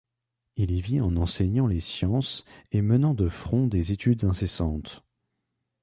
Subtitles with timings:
[0.55, 5.03] Il y vit en enseignant les sciences et menant de front des études incessantes.